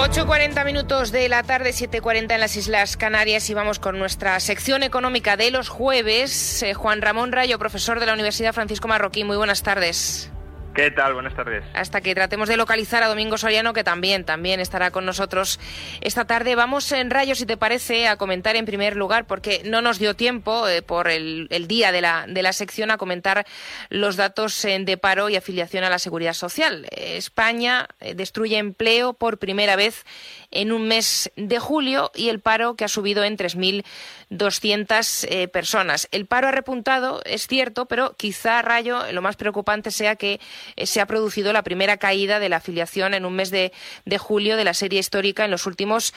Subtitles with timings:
[0.00, 4.82] 8.40 minutos de la tarde, 7.40 en las Islas Canarias y vamos con nuestra sección
[4.82, 6.62] económica de los jueves.
[6.62, 10.32] Eh, Juan Ramón Rayo, profesor de la Universidad Francisco Marroquín, muy buenas tardes.
[10.74, 11.14] ¿Qué tal?
[11.14, 11.64] Buenas tardes.
[11.74, 15.58] Hasta que tratemos de localizar a Domingo Soriano, que también, también estará con nosotros
[16.00, 16.54] esta tarde.
[16.54, 20.14] Vamos en rayo, si te parece, a comentar en primer lugar, porque no nos dio
[20.14, 23.46] tiempo eh, por el, día de la, de la sección a comentar
[23.88, 26.86] los datos de paro y afiliación a la seguridad social.
[26.92, 30.04] España eh, destruye empleo por primera vez
[30.50, 36.08] en un mes de julio y el paro que ha subido en 3.200 eh, personas.
[36.10, 40.40] El paro ha repuntado, es cierto, pero quizá, Rayo, lo más preocupante sea que
[40.76, 43.72] eh, se ha producido la primera caída de la afiliación en un mes de,
[44.18, 46.12] julio de la serie histórica en los últimos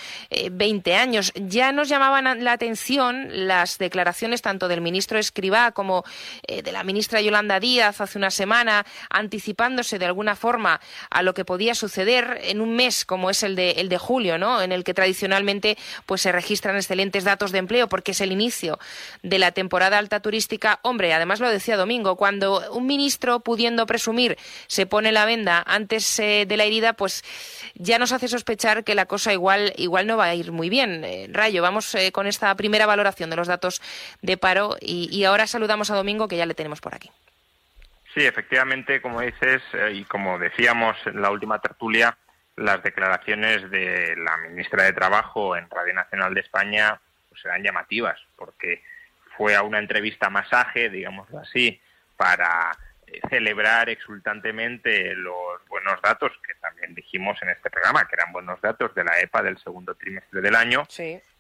[0.52, 1.31] 20 eh, años.
[1.36, 6.03] Ya nos llamaban la atención las declaraciones tanto del ministro Escribá como
[6.47, 11.45] de la ministra Yolanda Díaz hace una semana, anticipándose de alguna forma a lo que
[11.45, 14.94] podía suceder en un mes como es el de, el de julio en el que
[14.94, 18.80] tradicionalmente pues se registran excelentes datos de empleo porque es el inicio
[19.22, 20.80] de la temporada alta turística.
[20.82, 26.20] Hombre, además lo decía Domingo, cuando un ministro pudiendo presumir se pone la venda antes
[26.20, 27.24] eh, de la herida, pues
[27.76, 31.04] ya nos hace sospechar que la cosa igual igual no va a ir muy bien.
[31.04, 33.82] Eh, Rayo, vamos eh, con esta primera valoración de los datos
[34.22, 37.10] de paro y, ahora saludamos a Domingo que ya le tenemos por aquí.
[38.14, 42.16] Sí, efectivamente, como dices y como decíamos en la última tertulia,
[42.56, 48.20] las declaraciones de la ministra de Trabajo en Radio Nacional de España pues, serán llamativas,
[48.36, 48.84] porque
[49.36, 51.80] fue a una entrevista masaje, digámoslo así,
[52.16, 58.31] para eh, celebrar exultantemente los buenos datos que también dijimos en este programa, que eran
[58.31, 60.84] buenos datos de la EPA del segundo trimestre del año.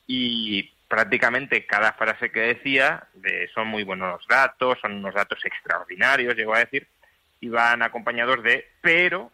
[0.07, 6.35] Y prácticamente cada frase que decía de son muy buenos datos, son unos datos extraordinarios,
[6.35, 6.87] llegó a decir,
[7.41, 9.31] iban acompañados de pero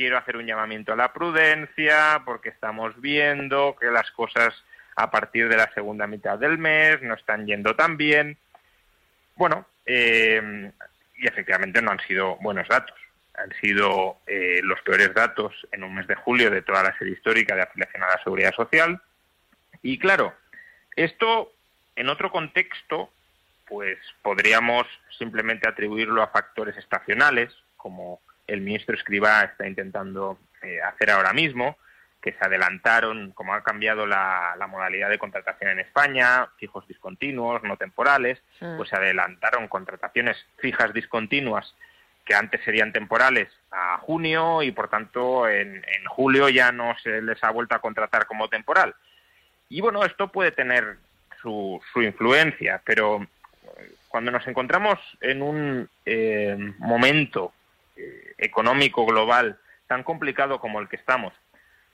[0.00, 4.54] quiero hacer un llamamiento a la prudencia porque estamos viendo que las cosas
[4.96, 8.38] a partir de la segunda mitad del mes no están yendo tan bien.
[9.36, 10.72] Bueno, eh,
[11.18, 12.96] y efectivamente no han sido buenos datos.
[13.34, 17.12] Han sido eh, los peores datos en un mes de julio de toda la serie
[17.12, 19.02] histórica de afiliación a la seguridad social.
[19.82, 20.32] Y claro,
[20.96, 21.52] esto
[21.94, 23.10] en otro contexto,
[23.68, 24.86] pues podríamos
[25.18, 28.18] simplemente atribuirlo a factores estacionales, como
[28.50, 31.76] el ministro Escribá está intentando eh, hacer ahora mismo,
[32.20, 37.76] que se adelantaron, como ha cambiado la, modalidad de contratación en España, fijos discontinuos, no
[37.76, 38.38] temporales,
[38.76, 41.74] pues se adelantaron contrataciones fijas discontinuas
[42.24, 47.42] que antes serían temporales a junio y por tanto en, julio ya no se les
[47.42, 48.94] ha vuelto a contratar como temporal.
[49.68, 50.98] Y bueno, esto puede tener
[51.40, 53.26] su, influencia, pero
[54.08, 57.54] cuando nos encontramos en un eh, momento
[58.00, 61.34] eh, económico global tan complicado como el que estamos,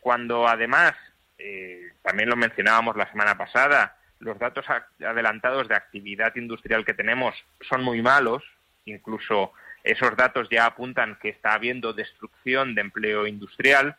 [0.01, 0.95] cuando además,
[1.39, 4.65] eh, también lo mencionábamos la semana pasada, los datos
[5.01, 7.35] adelantados de actividad industrial que tenemos
[7.69, 8.45] son muy malos,
[8.85, 9.53] incluso
[9.83, 13.97] esos datos ya apuntan que está habiendo destrucción de empleo industrial,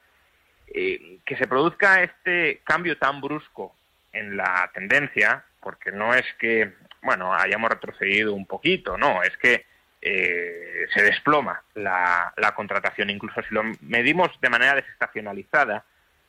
[0.67, 3.75] eh, que se produzca este cambio tan brusco
[4.11, 9.65] en la tendencia, porque no es que, bueno, hayamos retrocedido un poquito, no, es que
[10.01, 13.09] eh, se desploma la, contratación.
[13.09, 15.83] Incluso si lo medimos de manera desestacionalizada,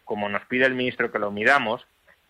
[0.05, 1.87] como nos pide el ministro que lo midamos,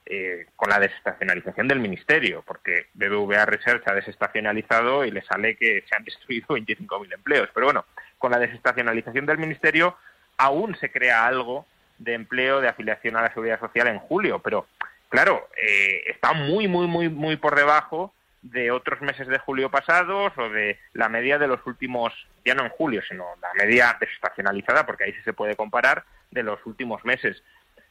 [0.07, 5.85] eh, con la desestacionalización del ministerio, porque BBVA Research ha desestacionalizado y le sale que
[5.89, 7.49] se han destruido 25.000 empleos.
[7.53, 7.85] Pero bueno,
[8.19, 9.97] con la desestacionalización del ministerio
[10.39, 11.67] aún se crea algo
[11.99, 14.67] de empleo de afiliación a la seguridad social en julio, pero
[15.09, 20.33] claro, eh, está muy, muy, muy, muy por debajo de otros meses de julio pasados
[20.37, 22.13] o de la media de los últimos,
[22.45, 26.43] ya no en julio, sino la media desestacionalizada, porque ahí sí se puede comparar, de
[26.43, 27.43] los últimos meses.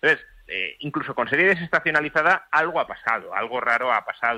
[0.01, 4.37] Entonces, eh, incluso con serie desestacionalizada, algo ha pasado, algo raro ha pasado.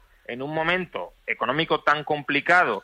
[0.31, 2.83] en un momento económico tan complicado,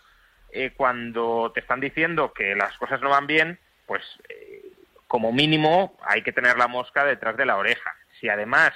[0.52, 4.64] eh, cuando te están diciendo que las cosas no van bien, pues eh,
[5.08, 7.96] como mínimo hay que tener la mosca detrás de la oreja.
[8.20, 8.74] Si además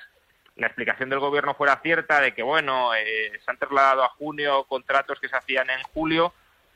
[0.55, 4.63] la explicación del gobierno fuera cierta de que, bueno, eh, se han trasladado a junio
[4.65, 6.33] contratos que se hacían en julio,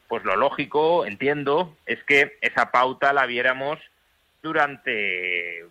[0.09, 3.79] pues lo lógico, entiendo, es que esa pauta la viéramos
[4.41, 5.65] durante,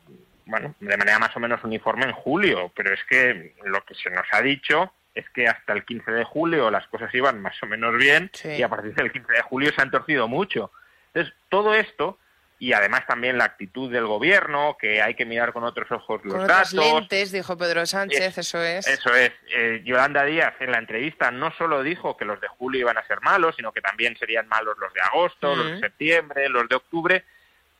[0.46, 4.10] bueno, de manera más o menos uniforme en julio, pero es que lo que se
[4.10, 7.66] nos ha dicho es que hasta el 15 de julio las cosas iban más o
[7.66, 8.48] menos bien Sí.
[8.50, 10.72] y a partir del 15 de julio se han torcido mucho.
[11.12, 12.18] Entonces, todo esto
[12.58, 16.34] y además también la actitud del gobierno, que hay que mirar con otros ojos los
[16.34, 16.94] otras datos.
[16.94, 18.86] lentes, dijo Pedro Sánchez, eso es.
[18.86, 19.32] Eso es.
[19.54, 23.06] Eh, Yolanda Díaz en la entrevista no solo dijo que los de julio iban a
[23.06, 25.80] ser malos, sino que también serían malos los de agosto, los de Mm.
[25.80, 27.24] septiembre, los de octubre.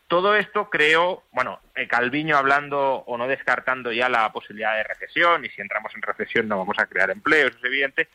[0.07, 5.43] Todo esto creo, bueno, eh, Calviño hablando o no descartando ya la posibilidad de recesión,
[5.45, 8.07] y si entramos en recesión no vamos a crear empleos, es evidente.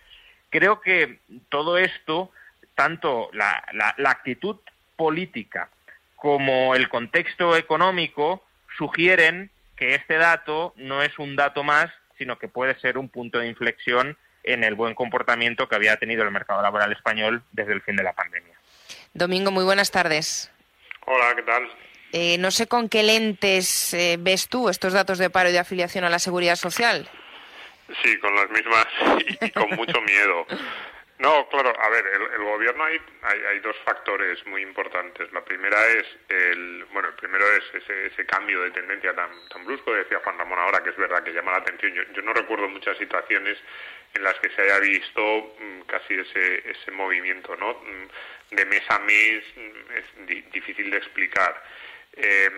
[0.51, 2.31] Creo que todo esto,
[2.75, 4.57] tanto la, la- la actitud
[4.97, 5.69] política
[6.15, 8.45] como el contexto económico,
[8.77, 13.39] sugieren que este dato no es un dato más, sino que puede ser un punto
[13.39, 17.83] de inflexión en el buen comportamiento que había tenido el mercado laboral español desde el
[17.83, 18.55] fin de la pandemia.
[19.15, 20.51] Domingo, muy buenas tardes.
[21.07, 21.71] Hola, ¿qué tal?
[22.13, 25.61] Eh, no sé con qué lentes eh, ves tú estos datos de paro y de
[25.61, 27.09] afiliación a la seguridad social.
[28.03, 28.87] Sí, con las mismas
[29.41, 30.47] y, y con mucho miedo.
[31.21, 35.31] No, claro, a ver, el, el gobierno hay, hay, hay dos factores muy importantes.
[35.33, 39.67] La primera es el, bueno, el primero es ese, ese cambio de tendencia tan, tan
[39.67, 41.93] brusco, decía Juan Ramón ahora, que es verdad que llama la atención.
[41.93, 43.59] Yo, yo no recuerdo muchas situaciones
[44.15, 47.77] en las que se haya visto mm, casi ese, ese movimiento, ¿no?
[48.51, 49.45] De mes a mes
[49.95, 51.63] es di- difícil de explicar.
[52.17, 52.51] Eh,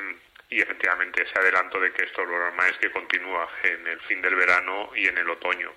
[0.48, 4.20] y efectivamente ese adelanto de que esto lo normal es que continúa en el fin
[4.22, 5.72] del verano y en el otoño.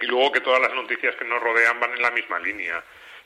[0.00, 2.78] Y luego que todas las noticias que nos rodean van en la misma línea.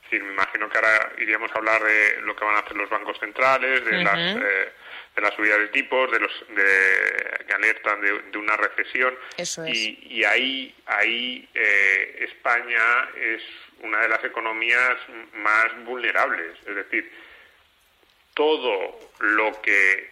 [0.04, 2.76] Es decir, me imagino que ahora iríamos a hablar de lo que van a hacer
[2.76, 4.72] los bancos centrales, de las eh,
[5.16, 9.18] de la subida de tipos, de los de, que alertan de, de una recesión.
[9.36, 9.74] Eso es.
[9.76, 13.42] Y, y ahí ahí eh, España es
[13.82, 14.96] una de las economías
[15.34, 16.58] más vulnerables.
[16.66, 17.10] Es decir,
[18.34, 20.10] todo lo que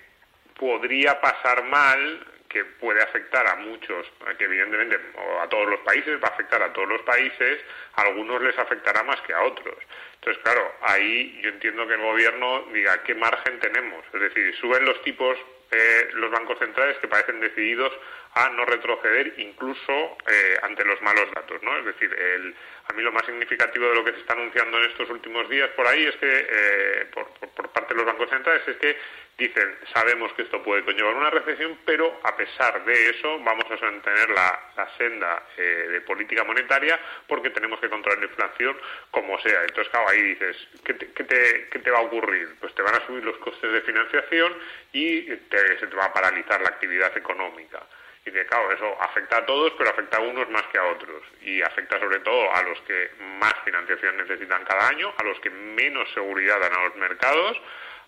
[0.59, 4.07] podría pasar mal, que puede afectar a muchos,
[4.39, 4.99] que evidentemente
[5.43, 7.61] a todos los países, va a afectar a todos los países,
[7.95, 9.77] a algunos les afectará más que a otros.
[10.15, 14.05] Entonces, claro, ahí yo entiendo que el gobierno diga qué margen tenemos.
[14.13, 15.37] Es decir, suben los tipos
[15.71, 17.93] eh, los bancos centrales que parecen decididos
[18.37, 21.75] a no retroceder incluso eh, ante los malos datos, ¿no?
[21.79, 22.55] Es decir, el,
[22.87, 25.71] a mí lo más significativo de lo que se está anunciando en estos últimos días
[25.71, 28.99] por ahí es que, eh, por, por, parte de los bancos centrales, es que
[29.39, 33.85] dicen, sabemos que esto puede conllevar una recesión, pero a pesar de eso vamos a
[33.87, 35.63] mantener la, la senda eh,
[35.93, 38.77] de política monetaria porque tenemos que controlar la inflación
[39.13, 39.63] como sea.
[39.63, 42.55] Entonces, claro, ahí dices, ¿qué te, qué te, qué te va a ocurrir?
[42.61, 44.53] Pues te van a subir los costes de financiación
[44.93, 47.81] y te, se te va a paralizar la actividad económica.
[48.27, 51.23] Y que, claro, eso afecta a todos, pero afecta a unos más que a otros.
[51.43, 55.51] Y afecta sobre todo a los que más financiación necesitan cada año, a los que
[55.51, 57.57] menos seguridad dan a los mercados,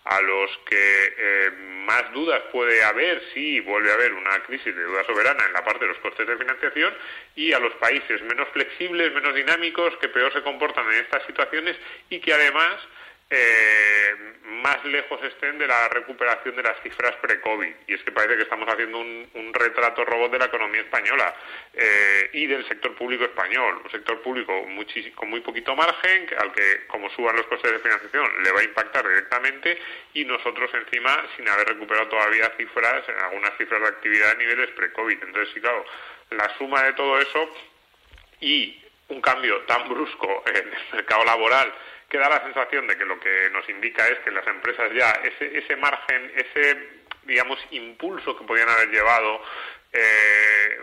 [0.03, 1.51] a los que eh,
[1.85, 5.63] más dudas puede haber si vuelve a haber una crisis de deuda soberana en la
[5.63, 6.93] parte de los costes de financiación
[7.35, 11.77] y a los países menos flexibles, menos dinámicos, que peor se comportan en estas situaciones
[12.09, 12.77] y que además
[13.29, 17.73] eh, más lejos estén de la recuperación de las cifras pre-COVID.
[17.87, 21.33] Y es que parece que estamos haciendo un, un retrato robot de la economía española
[21.73, 23.81] eh, y del sector público español.
[23.83, 24.53] Un sector público
[25.15, 28.63] con muy poquito margen, al que, como suban los costes de financiación, le va a
[28.63, 29.79] impactar directamente
[30.13, 35.23] y nosotros encima sin haber recuperado todavía cifras, algunas cifras de actividad a niveles pre-COVID.
[35.23, 35.85] Entonces, sí, claro,
[36.31, 37.49] la suma de todo eso
[38.41, 41.73] y un cambio tan brusco en el mercado laboral
[42.09, 45.11] que da la sensación de que lo que nos indica es que las empresas ya
[45.23, 49.41] ese, ese margen, ese digamos impulso que podían haber llevado
[49.93, 50.77] eh,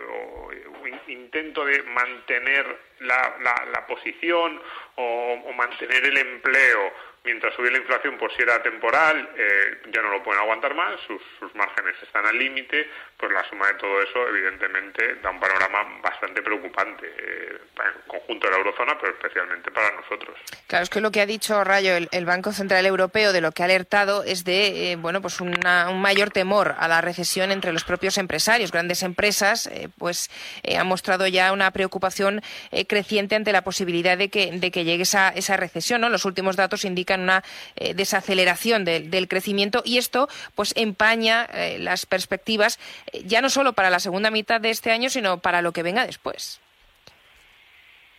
[1.07, 2.65] intento de mantener
[2.99, 3.37] la,
[3.71, 4.61] la, posición
[4.95, 6.93] o, mantener el empleo
[7.27, 10.99] mientras sube la inflación por si era temporal, eh, ya no lo pueden aguantar más,
[11.05, 11.21] sus,
[11.55, 16.41] márgenes están al límite, pues la suma de todo eso evidentemente da un panorama bastante
[16.41, 20.37] preocupante eh, para el conjunto de la eurozona, pero especialmente para nosotros.
[20.67, 23.63] Claro, es que lo que ha dicho Rayo, el, Banco Central Europeo, de lo que
[23.63, 25.57] ha alertado es de eh, bueno, pues un
[25.95, 28.71] mayor temor a la recesión entre los propios empresarios.
[28.71, 30.29] Grandes empresas pues
[30.77, 32.41] han mostrado ya una preocupación
[32.87, 36.01] creciente ante la posibilidad de que, de que llegue esa, esa recesión.
[36.01, 36.09] ¿no?
[36.09, 37.43] Los últimos datos indican una
[37.75, 42.79] eh, desaceleración del crecimiento y esto pues empaña eh, las perspectivas
[43.11, 45.83] eh, ya no solo para la segunda mitad de este año, sino para lo que
[45.83, 46.59] venga después.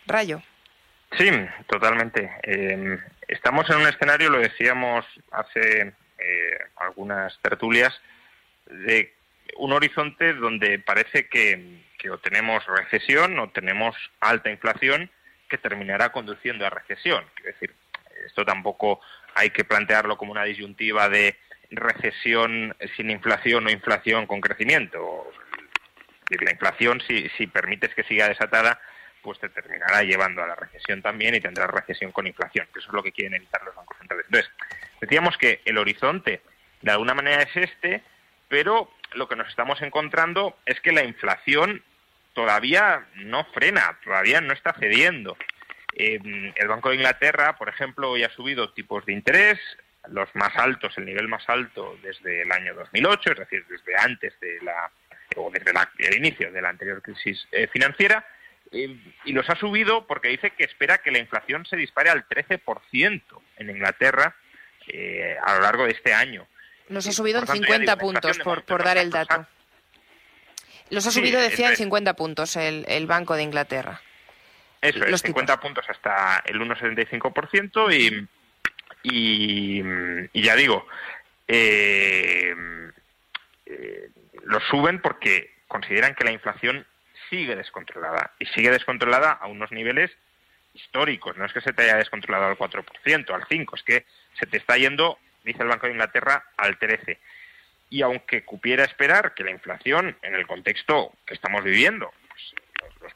[0.07, 0.42] Rayo.
[1.16, 1.30] Sí,
[1.66, 2.30] totalmente.
[2.42, 5.92] Em, estamos en un escenario, lo decíamos hace
[6.76, 7.95] algunas tertulias,
[8.66, 9.14] de
[9.57, 15.11] un horizonte donde parece que, que o tenemos recesión o tenemos alta inflación
[15.49, 17.25] que terminará conduciendo a recesión.
[17.38, 17.75] Es decir,
[18.26, 19.00] esto tampoco
[19.34, 21.38] hay que plantearlo como una disyuntiva de
[21.70, 25.30] recesión sin inflación o inflación con crecimiento.
[26.30, 28.80] La inflación, si, si permites que siga desatada,
[29.22, 32.88] pues te terminará llevando a la recesión también y tendrás recesión con inflación, que eso
[32.88, 34.26] es lo que quieren evitar los bancos centrales.
[34.26, 34.50] Entonces,
[35.00, 36.42] decíamos que el horizonte
[36.82, 38.02] de alguna manera es este,
[38.48, 41.82] pero lo que nos estamos encontrando es que la inflación
[42.34, 45.37] todavía no frena, todavía no está cediendo.
[46.00, 46.21] Eh,
[46.55, 49.59] el Banco de Inglaterra, por ejemplo, hoy ha subido tipos de interés,
[50.07, 54.38] los más altos, el nivel más alto desde el año 2008, es decir, desde antes
[54.40, 54.90] de la
[55.37, 58.25] o desde el inicio de la anterior crisis eh, financiera,
[58.71, 62.26] eh, y los ha subido porque dice que espera que la inflación se dispare al
[62.28, 63.23] 13%
[63.57, 64.37] en Inglaterra
[65.45, 66.47] a lo largo de este año.
[66.88, 69.47] Los ha subido en 50 puntos, por, por dar el dato.
[70.88, 74.00] Los ha subido, decía, en 50 puntos el Banco de Inglaterra.
[74.80, 78.28] Eso es, 50 puntos hasta el 1,75% y,
[79.02, 79.82] y,
[80.32, 80.87] y ya digo,
[81.49, 82.54] eh,
[83.66, 84.11] eh,
[84.44, 86.87] lo suben porque consideran que la inflación
[87.28, 90.11] sigue descontrolada y sigue descontrolada a unos niveles
[90.75, 91.37] históricos.
[91.37, 94.06] No es que se te haya descontrolado al 4%, al 5%, es que
[94.38, 97.18] se te está yendo, dice el Banco de Inglaterra, al 13%.
[97.90, 102.12] Y aunque cupiera esperar que la inflación, en el contexto que estamos viviendo,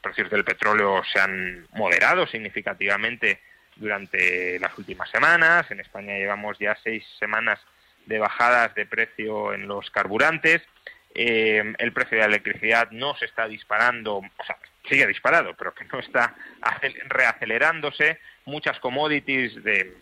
[0.03, 3.41] precios del petróleo se han moderado significativamente
[3.75, 5.71] durante las últimas semanas.
[5.71, 7.59] En España llevamos ya seis semanas
[8.05, 10.61] de bajadas de precio en los carburantes.
[11.15, 14.57] Eh, el precio de la electricidad no se está disparando, o sea,
[14.87, 16.35] sigue disparado, pero que no está
[17.07, 18.19] reacelerándose.
[18.45, 19.95] Muchas commodities de,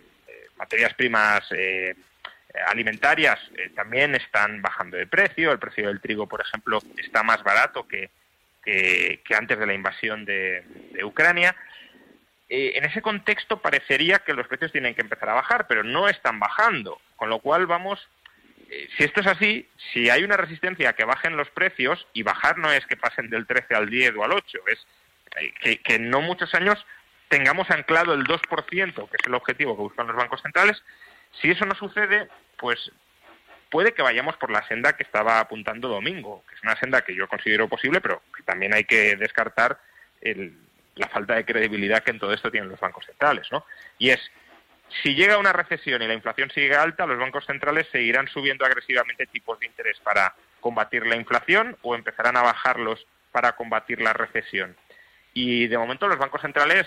[0.58, 1.96] materias primas eh,
[2.68, 5.52] alimentarias eh, también están bajando de precio.
[5.52, 8.10] El precio del trigo, por ejemplo, está más barato que,
[8.64, 10.64] que, antes de la invasión de,
[11.04, 11.56] Ucrania.
[12.50, 16.10] Eh, en ese contexto parecería que los precios tienen que empezar a bajar, pero no
[16.10, 18.10] están bajando, con lo cual vamos,
[18.70, 22.24] eh, si esto es así, si hay una resistencia a que bajen los precios, y
[22.24, 24.88] bajar no es que pasen del 13 al 10 o al 8, es
[25.38, 26.86] eh, que, que en no muchos años
[27.30, 30.84] tengamos anclado el 2%, que es el objetivo que buscan los bancos centrales,
[31.40, 32.28] si eso no sucede,
[32.58, 32.92] pues
[33.72, 37.16] puede que vayamos por la senda que estaba apuntando Domingo, que es una senda que
[37.16, 39.80] yo considero posible, pero que también hay que descartar
[40.96, 43.66] la falta de credibilidad que en todo esto tienen los bancos centrales, ¿no?
[43.98, 44.20] Y es,
[45.02, 49.26] si llega una recesión y la inflación sigue alta, los bancos centrales seguirán subiendo agresivamente
[49.26, 54.76] tipos de interés para combatir la inflación o empezarán a bajarlos para combatir la recesión.
[55.34, 56.86] Y de momento los bancos centrales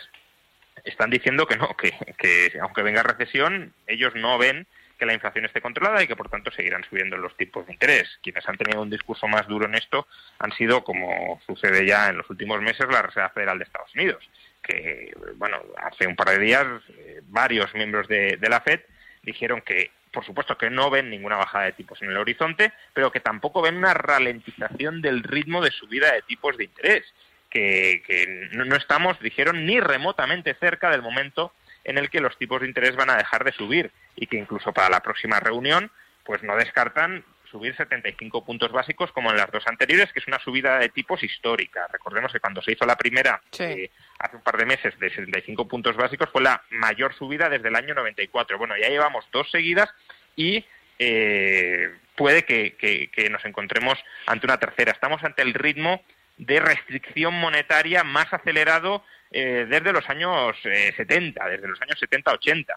[0.85, 4.67] están diciendo que no, que, que aunque venga recesión, ellos no ven
[4.99, 8.19] que la inflación esté controlada y que por tanto seguirán subiendo los tipos de interés.
[8.23, 10.07] Quienes han tenido un discurso más duro en esto
[10.39, 14.29] han sido, como sucede ya en los últimos meses, la Reserva Federal de Estados Unidos,
[14.63, 18.81] que, bueno, hace un par de días eh, varios miembros de, la FED
[19.23, 23.11] dijeron que por supuesto que no ven ninguna bajada de tipos en el horizonte, pero
[23.11, 27.03] que tampoco ven una ralentización del ritmo de subida de tipos de interés,
[27.51, 31.53] que, que no estamos, dijeron, ni remotamente cerca del momento
[31.85, 34.73] en el que los tipos de interés van a dejar de subir y que incluso
[34.73, 35.91] para la próxima reunión
[36.25, 37.25] pues no descartan
[37.55, 41.23] subir 75 puntos básicos como en las dos anteriores, que es una subida de tipos
[41.23, 41.87] histórica.
[41.93, 45.69] Recordemos que cuando se hizo la primera eh, hace un par de meses de 75
[45.69, 48.59] puntos básicos fue la mayor subida desde el año 94.
[48.59, 49.89] Bueno, ya llevamos dos seguidas
[50.35, 50.65] y
[50.99, 54.91] eh, puede que, que, nos encontremos ante una tercera.
[54.91, 56.03] Estamos ante el ritmo
[56.39, 59.05] de restricción monetaria más acelerado
[59.37, 62.75] eh, desde los años 70, desde los años 70-80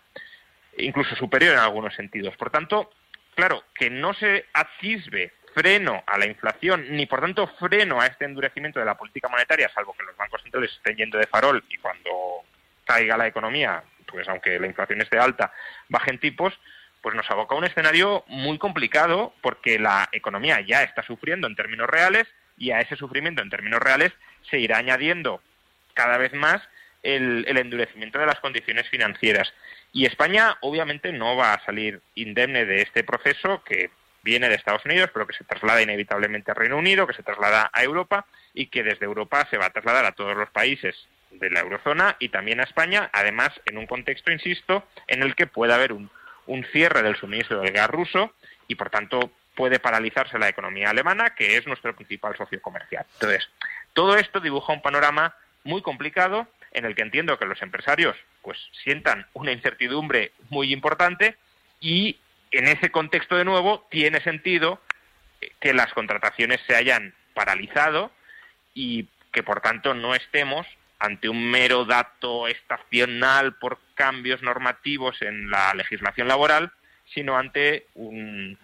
[0.77, 2.35] incluso superior en algunos sentidos.
[2.37, 2.91] Por tanto,
[3.35, 8.25] claro, que no se atisbe freno a la inflación, ni por tanto freno a este
[8.25, 11.77] endurecimiento de la política monetaria, salvo que los bancos centrales estén yendo de farol y
[11.77, 12.09] cuando
[12.85, 15.51] caiga la economía, pues aunque la inflación esté alta,
[15.89, 16.53] bajen tipos,
[17.01, 21.55] pues nos aboca a un escenario muy complicado porque la economía ya está sufriendo en
[21.55, 24.13] términos reales y a ese sufrimiento en términos reales
[24.49, 25.41] se irá añadiendo
[25.97, 26.61] cada vez más
[27.01, 29.51] el, endurecimiento de las condiciones financieras.
[29.91, 33.89] Y España obviamente no va a salir indemne de este proceso que
[34.21, 37.71] viene de Estados Unidos, pero que se traslada inevitablemente a Reino Unido, que se traslada
[37.73, 40.95] a Europa y que desde Europa se va a trasladar a todos los países
[41.31, 45.47] de la eurozona y también a España, además en un contexto, insisto, en el que
[45.47, 48.33] puede haber un cierre del suministro del gas ruso
[48.67, 53.05] y, por tanto, puede paralizarse la economía alemana, que es nuestro principal socio comercial.
[53.13, 53.49] Entonces,
[53.93, 55.35] todo esto dibuja un panorama
[55.67, 61.35] muy complicado en el que entiendo que los empresarios pues sientan una incertidumbre muy importante
[61.79, 62.17] y
[62.51, 64.81] en ese contexto de nuevo tiene sentido
[65.59, 68.11] que las contrataciones se hayan paralizado
[68.73, 70.65] y que por tanto no estemos
[70.99, 76.71] ante un mero dato estacional por cambios normativos en la legislación laboral,
[77.13, 78.57] sino ante un,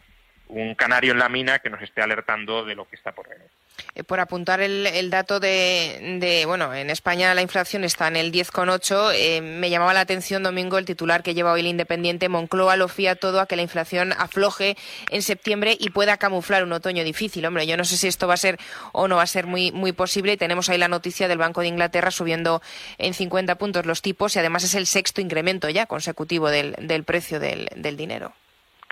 [0.48, 3.50] un canario en la mina que nos esté alertando de lo que está por venir.
[3.96, 9.12] Eh, por apuntar el, dato de, bueno, en España la inflación está en el 10,8.
[9.16, 12.30] Eh, me llamaba la atención, Domingo, el titular que lleva hoy el Independiente.
[12.30, 14.76] Moncloa lo fía todo a que la inflación afloje
[15.10, 17.46] en septiembre y pueda camuflar un otoño difícil.
[17.46, 18.58] Hombre, yo no sé si esto va a ser
[18.92, 20.38] o no va a ser muy, muy posible.
[20.38, 22.62] Tenemos ahí la noticia del Banco de Inglaterra subiendo
[22.98, 27.40] en 50 puntos los tipos y además es el sexto incremento ya consecutivo del, precio
[27.40, 28.34] del dinero.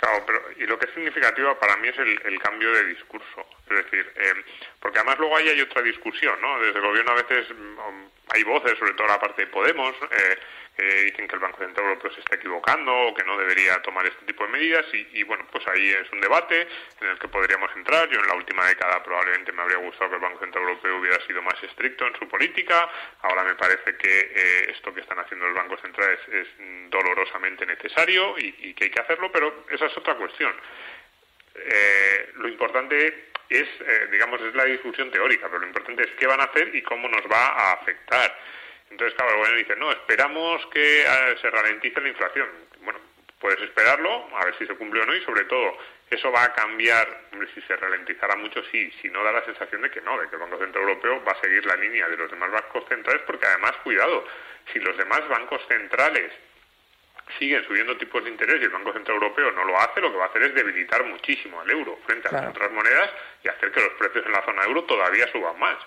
[0.02, 3.46] Claro, pero y lo que es significativo para mí es el, cambio de discurso.
[3.72, 4.44] Es decir, eh,
[4.80, 6.60] porque además luego ahí hay otra discusión, ¿no?
[6.60, 9.94] Desde el gobierno a veces mm, hay voces, sobre todo la parte de Podemos,
[10.78, 14.06] eh, dicen que el Banco Central Europeo se está equivocando o que no debería tomar
[14.06, 16.68] este tipo de medidas y, bueno, pues ahí es un debate
[17.02, 18.10] en el que podríamos entrar.
[18.10, 21.24] Yo en la última década probablemente me habría gustado que el Banco Central Europeo hubiera
[21.28, 22.90] sido más estricto en su política.
[23.22, 26.48] Ahora me parece que eh, esto que están haciendo los bancos centrales es
[26.90, 30.54] dolorosamente necesario y, que hay que hacerlo, pero esa es otra cuestión.
[31.54, 36.28] Eh, lo importante es, eh, digamos, es la discusión teórica, pero lo importante es qué
[36.28, 38.38] van a hacer y cómo nos va a afectar.
[38.90, 42.48] Entonces, claro, el gobierno dice, no, esperamos que eh, se ralentice la inflación.
[42.82, 43.00] Bueno,
[43.40, 45.78] puedes esperarlo, a ver si se cumple o no, y sobre todo,
[46.10, 47.22] ¿eso va a cambiar?
[47.56, 50.36] si se ralentizará mucho, sí, si no da la sensación de que no, de que
[50.36, 53.48] el Banco Central Europeo va a seguir la línea de los demás bancos centrales, porque
[53.48, 54.26] además, cuidado,
[54.72, 56.32] si los demás bancos centrales
[57.38, 60.18] siguen subiendo tipos de interés y el Banco Central Europeo no lo hace, lo que
[60.18, 63.10] va a hacer es debilitar muchísimo el euro frente a las otras monedas
[63.44, 65.78] y hacer que los precios en la zona euro todavía suban más.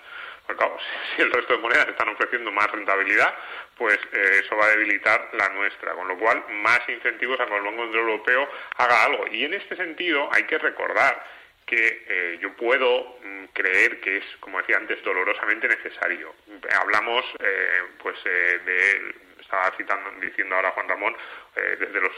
[0.45, 0.65] Porque
[1.15, 3.33] si el resto de monedas están ofreciendo más rentabilidad,
[3.77, 7.55] pues eh, eso va a debilitar la nuestra, con lo cual más incentivos a que
[7.55, 9.27] el Banco Central Europeo haga algo.
[9.27, 11.23] Y en este sentido hay que recordar
[11.65, 16.35] que eh, yo puedo mm, creer que es, como decía antes, dolorosamente necesario.
[16.79, 19.15] Hablamos eh, pues de
[19.45, 21.15] estaba citando, diciendo ahora Juan Ramón,
[21.55, 22.11] eh, desde los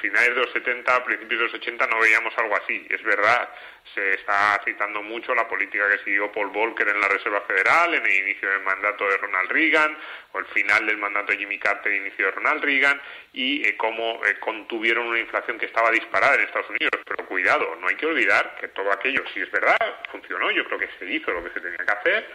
[0.00, 2.86] finales de los 70, principios de los 80 no veíamos algo así.
[2.88, 3.48] Es verdad,
[3.94, 8.06] se está citando mucho la política que siguió Paul Volcker en la Reserva Federal, en
[8.06, 9.98] el inicio del mandato de Ronald Reagan,
[10.32, 13.00] o el final del mandato de Jimmy Carter, inicio de Ronald Reagan,
[13.32, 16.92] y eh, cómo eh, contuvieron una inflación que estaba disparada en Estados Unidos.
[17.04, 19.76] Pero cuidado, no hay que olvidar que todo aquello, si es verdad,
[20.10, 22.26] funcionó, yo creo que se hizo lo que se tenía que hacer,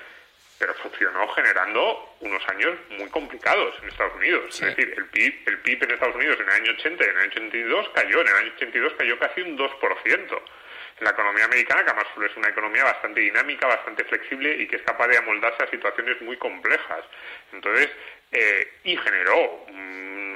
[0.60, 4.62] pero funcionó generando unos años muy complicados en Estados Unidos.
[4.62, 7.16] Es decir, el PIB, el PIB en Estados Unidos en el año 80 y en
[7.16, 10.42] el año 82 cayó, en el año 82 cayó casi un 2%.
[11.00, 14.78] En la economía americana, que además es una economía bastante dinámica, bastante flexible y que
[14.78, 17.06] es capaz de amoldarse a situaciones muy complejas.
[17.54, 17.90] Entonces,
[18.32, 19.66] eh, y generó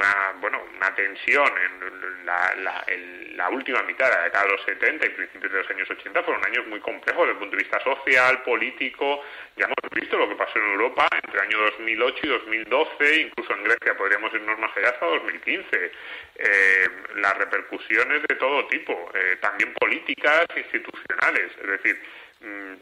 [0.02, 2.56] una, bueno, una tensión en la,
[3.36, 6.24] la, última mitad de la década de los 70 y principios de los años 80
[6.24, 9.24] fueron años muy complejos desde el punto de vista social, político.
[9.58, 13.54] Ya hemos visto lo que pasó en Europa entre el año 2008 y 2012, incluso
[13.54, 15.92] en Grecia podríamos irnos más allá hasta 2015.
[16.36, 22.02] Eh, las repercusiones de todo tipo, eh, también políticas, institucionales, es decir,
[22.42, 22.74] mm,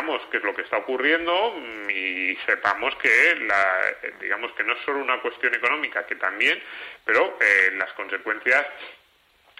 [0.00, 1.54] veamos qué es lo que está ocurriendo
[1.88, 6.60] y sepamos que la, digamos que no es solo una cuestión económica, que también,
[7.04, 8.66] pero eh, las consecuencias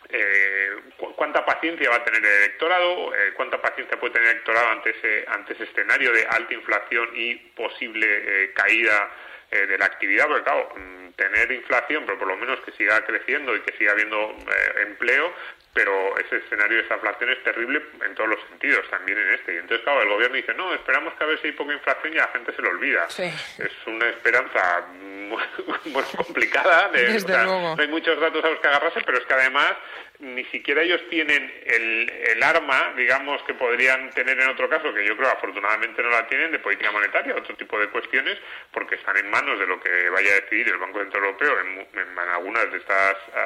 [0.09, 0.71] eh,
[1.15, 4.91] cuánta paciencia va a tener el electorado, eh, cuánta paciencia puede tener el electorado ante
[4.91, 9.11] ese, ante ese escenario de alta inflación y posible caída
[9.51, 13.55] de la actividad, porque claro, mm, tener inflación, pero por lo menos que siga creciendo
[13.55, 14.35] y que siga habiendo
[14.83, 15.33] empleo,
[15.73, 19.55] pero ese escenario de inflación es terrible en todos los sentidos, también en este.
[19.55, 22.13] Y entonces, claro, el gobierno dice, no, esperamos que a ver si hay poca inflación
[22.13, 23.07] y la gente se lo olvida.
[23.07, 29.19] Es una esperanza muy, complicada, de, no hay muchos datos a los que agarrarse, pero
[29.19, 29.75] es que además
[30.21, 35.07] ni siquiera ellos tienen el, el, arma, digamos, que podrían tener en otro caso, que
[35.07, 38.39] yo creo afortunadamente no la tienen, de política monetaria, otro tipo de cuestiones,
[38.71, 41.99] porque están en manos de lo que vaya a decidir el Banco Central Europeo en,
[41.99, 42.97] en algunas de estos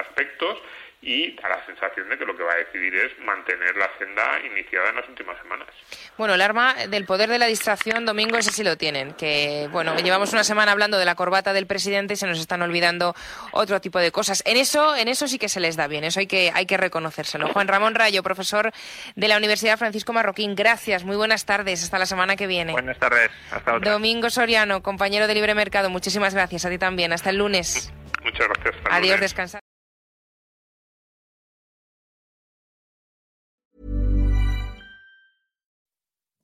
[0.00, 0.60] aspectos
[1.04, 4.40] y da la sensación de que lo que va a decidir es mantener la senda
[4.44, 5.68] iniciada en las últimas semanas.
[6.16, 9.12] Bueno, el arma del poder de la distracción, Domingo, ese sí lo tienen.
[9.12, 12.62] Que, bueno, llevamos una semana hablando de la corbata del presidente y se nos están
[12.62, 13.14] olvidando
[13.52, 14.42] otro tipo de cosas.
[14.46, 17.52] En eso, en eso sí que se les da bien, eso hay que, que reconocérselo.
[17.52, 18.72] Juan Ramón Rayo, profesor
[19.16, 22.72] de la Universidad Francisco Marroquín, gracias, muy buenas tardes, hasta la semana que viene.
[22.72, 23.92] Buenas tardes, hasta otra.
[23.92, 27.92] Domingo Soriano, compañero de Libre Mercado, muchísimas gracias, a ti también, hasta el lunes.
[28.22, 28.74] Muchas gracias.
[28.90, 29.60] Adiós, descansar.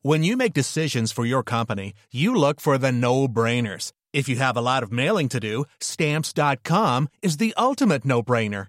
[0.02, 3.92] When you make decisions for your company, you look for the no-brainers.
[4.14, 8.68] If you have a lot of mailing to do, stamps.com is the ultimate no-brainer.